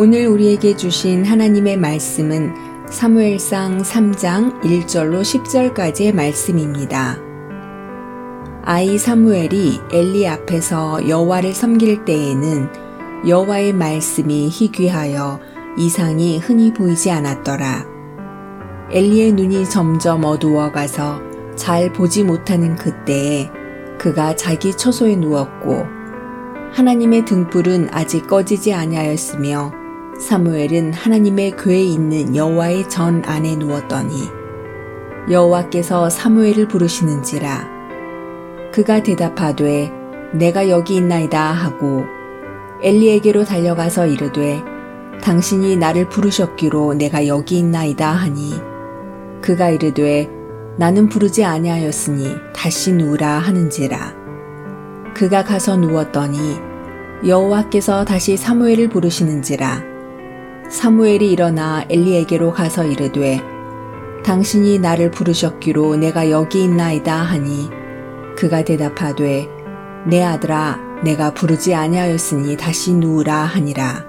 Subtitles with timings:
[0.00, 2.54] 오늘 우리에게 주신 하나님의 말씀은
[2.88, 7.18] 사무엘상 3장 1절로 10절까지의 말씀입니다.
[8.62, 12.68] 아이 사무엘이 엘리 앞에서 여호와를 섬길 때에는
[13.26, 15.40] 여호와의 말씀이 희귀하여
[15.76, 17.84] 이상이 흔히 보이지 않았더라.
[18.92, 21.20] 엘리의 눈이 점점 어두워 가서
[21.56, 23.50] 잘 보지 못하는 그때에
[23.98, 25.86] 그가 자기 처소에 누웠고
[26.70, 29.77] 하나님의 등불은 아직 꺼지지 아니하였으며
[30.18, 34.28] 사무엘은 하나님의 궤에 있는 여호와의 전 안에 누웠더니
[35.30, 37.68] 여호와께서 사무엘을 부르시는지라
[38.72, 39.90] 그가 대답하되
[40.32, 42.04] 내가 여기 있나이다 하고
[42.82, 44.62] 엘리에게로 달려가서 이르되
[45.22, 48.54] 당신이 나를 부르셨기로 내가 여기 있나이다 하니
[49.40, 50.28] 그가 이르되
[50.78, 54.14] 나는 부르지 아니하였으니 다시 누우라 하는지라.
[55.12, 56.38] 그가 가서 누웠더니
[57.26, 59.97] 여호와께서 다시 사무엘을 부르시는지라
[60.68, 63.40] 사무엘이 일어나 엘리에게로 가서 이르되
[64.22, 67.70] 당신이 나를 부르셨기로 내가 여기 있나이다 하니
[68.36, 69.48] 그가 대답하되
[70.06, 74.04] 내 아들아 내가 부르지 아니하였으니 다시 누우라 하니라.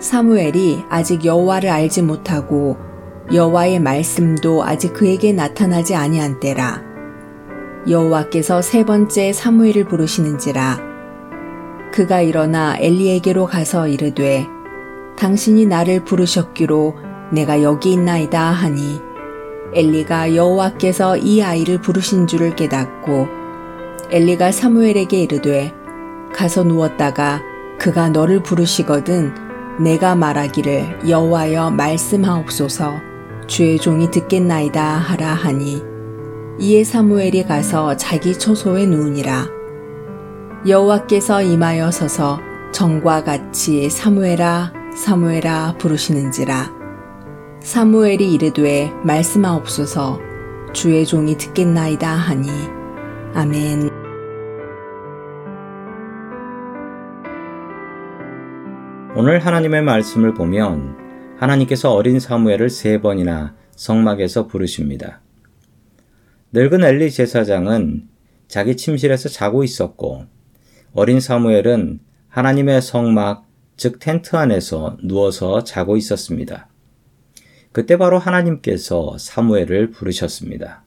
[0.00, 2.76] 사무엘이 아직 여호와를 알지 못하고
[3.32, 6.82] 여호와의 말씀도 아직 그에게 나타나지 아니한 때라.
[7.88, 10.78] 여호와께서 세 번째 사무엘을 부르시는지라.
[11.92, 14.46] 그가 일어나 엘리에게로 가서 이르되
[15.18, 16.94] 당신이 나를 부르셨기로
[17.32, 19.00] 내가 여기 있나이다 하니
[19.74, 23.26] 엘리가 여호와께서 이 아이를 부르신 줄을 깨닫고
[24.10, 25.74] 엘리가 사무엘에게 이르되
[26.32, 27.42] 가서 누웠다가
[27.78, 29.34] 그가 너를 부르시거든
[29.80, 32.94] 내가 말하기를 여호와여 말씀하옵소서.
[33.46, 35.82] 주의 종이 듣겠나이다 하라 하니
[36.60, 39.46] 이에 사무엘이 가서 자기 초소에 누우니라.
[40.66, 42.40] 여호와께서 임하여 서서
[42.72, 46.74] 정과 같이 사무엘아 사무엘아 부르시는지라.
[47.60, 50.18] 사무엘이 이르되 말씀하옵소서.
[50.72, 52.48] 주의 종이 듣겠나이다 하니.
[53.32, 53.90] 아멘.
[59.14, 60.96] 오늘 하나님의 말씀을 보면
[61.38, 65.20] 하나님께서 어린 사무엘을 세 번이나 성막에서 부르십니다.
[66.52, 68.08] 늙은 엘리 제사장은
[68.48, 70.24] 자기 침실에서 자고 있었고
[70.92, 73.47] 어린 사무엘은 하나님의 성막,
[73.78, 76.68] 즉 텐트 안에서 누워서 자고 있었습니다.
[77.72, 80.82] 그때 바로 하나님께서 사무엘을 부르셨습니다.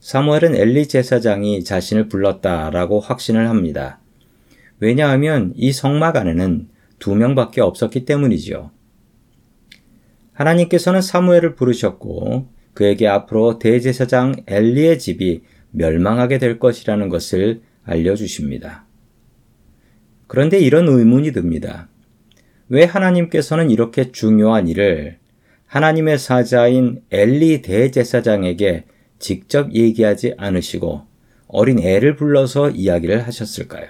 [0.00, 4.00] 사무엘은 엘리 제사장이 자신을 불렀다라고 확신을 합니다.
[4.80, 8.70] 왜냐하면 이 성막 안에는 두 명밖에 없었기 때문이죠.
[10.32, 15.42] 하나님께서는 사무엘을 부르셨고 그에게 앞으로 대제사장 엘리의 집이
[15.72, 18.86] 멸망하게 될 것이라는 것을 알려주십니다.
[20.32, 21.90] 그런데 이런 의문이 듭니다.
[22.70, 25.18] 왜 하나님께서는 이렇게 중요한 일을
[25.66, 28.86] 하나님의 사자인 엘리 대제사장에게
[29.18, 31.02] 직접 얘기하지 않으시고
[31.48, 33.88] 어린 애를 불러서 이야기를 하셨을까요?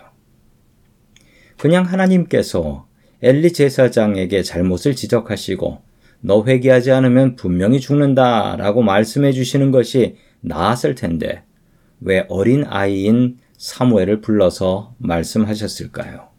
[1.58, 2.88] 그냥 하나님께서
[3.22, 5.78] 엘리 제사장에게 잘못을 지적하시고
[6.22, 11.44] 너 회개하지 않으면 분명히 죽는다 라고 말씀해 주시는 것이 나았을 텐데
[12.00, 16.31] 왜 어린 아이인 사무엘을 불러서 말씀하셨을까요?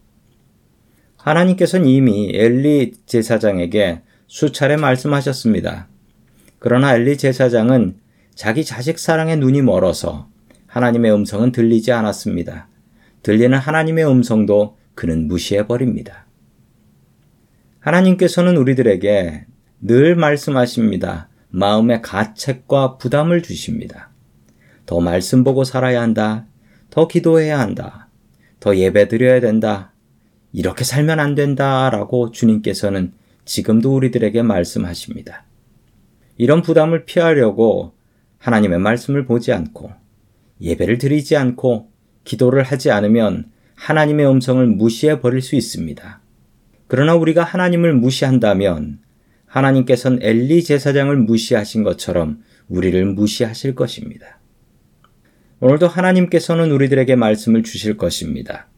[1.24, 5.88] 하나님께서는 이미 엘리 제사장에게 수차례 말씀하셨습니다.
[6.58, 7.96] 그러나 엘리 제사장은
[8.34, 10.28] 자기 자식 사랑에 눈이 멀어서
[10.66, 12.68] 하나님의 음성은 들리지 않았습니다.
[13.22, 16.26] 들리는 하나님의 음성도 그는 무시해 버립니다.
[17.80, 19.46] 하나님께서는 우리들에게
[19.80, 21.30] 늘 말씀하십니다.
[21.48, 24.10] 마음의 가책과 부담을 주십니다.
[24.84, 26.46] 더 말씀 보고 살아야 한다.
[26.90, 28.08] 더 기도해야 한다.
[28.60, 29.93] 더 예배 드려야 된다.
[30.54, 31.90] 이렇게 살면 안 된다.
[31.90, 33.12] 라고 주님께서는
[33.44, 35.44] 지금도 우리들에게 말씀하십니다.
[36.38, 37.92] 이런 부담을 피하려고
[38.38, 39.90] 하나님의 말씀을 보지 않고
[40.60, 41.90] 예배를 드리지 않고
[42.22, 46.20] 기도를 하지 않으면 하나님의 음성을 무시해 버릴 수 있습니다.
[46.86, 49.00] 그러나 우리가 하나님을 무시한다면
[49.46, 54.38] 하나님께서는 엘리 제사장을 무시하신 것처럼 우리를 무시하실 것입니다.
[55.58, 58.68] 오늘도 하나님께서는 우리들에게 말씀을 주실 것입니다.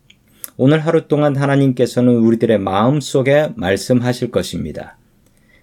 [0.58, 4.96] 오늘 하루 동안 하나님께서는 우리들의 마음 속에 말씀하실 것입니다.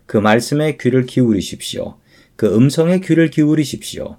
[0.06, 1.96] 그 말씀에 귀를 기울이십시오.
[2.36, 4.18] 그 음성에 귀를 기울이십시오.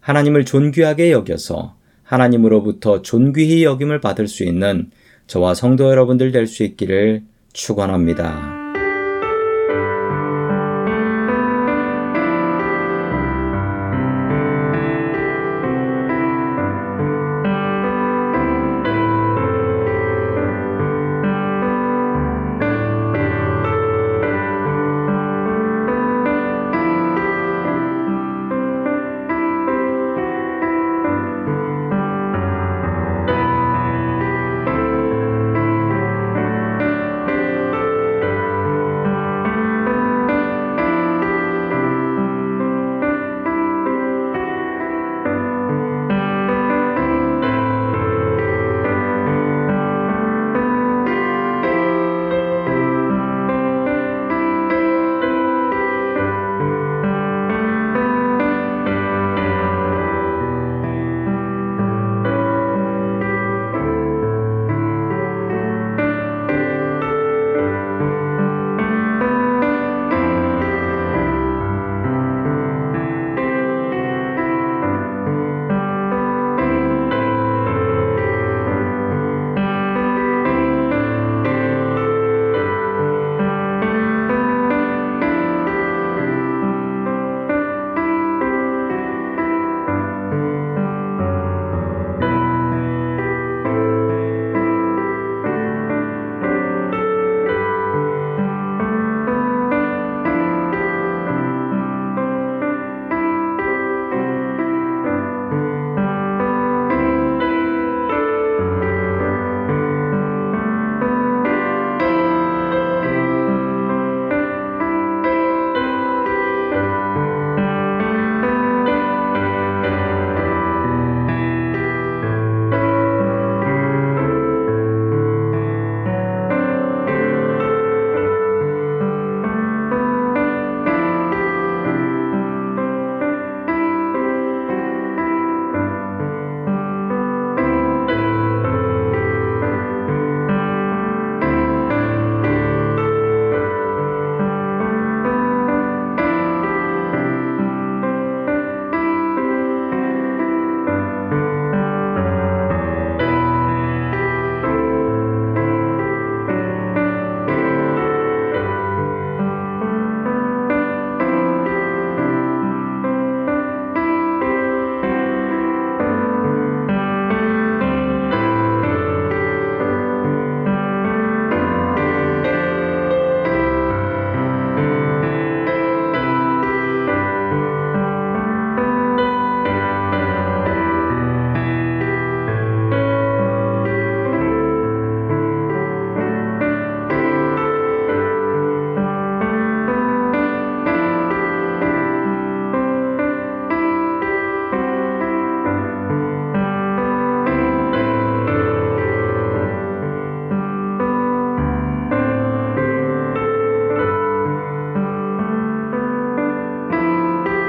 [0.00, 4.90] 하나님을 존귀하게 여겨서 하나님으로부터 존귀히 여김을 받을 수 있는
[5.28, 7.22] 저와 성도 여러분들 될 수 있기를
[7.52, 8.61] 축원합니다.